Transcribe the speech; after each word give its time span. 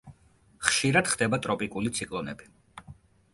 ხშირად 0.69 1.11
ხდება 1.11 1.39
ტროპიკული 1.43 1.93
ციკლონები. 1.99 2.51